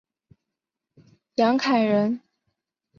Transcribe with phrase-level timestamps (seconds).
[1.35, 2.21] 杨凯人。